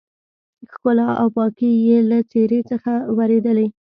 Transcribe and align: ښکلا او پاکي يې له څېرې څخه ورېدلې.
ښکلا 0.71 1.09
او 1.21 1.27
پاکي 1.35 1.71
يې 1.87 1.97
له 2.09 2.17
څېرې 2.31 2.59
څخه 2.71 2.93
ورېدلې. 3.17 3.67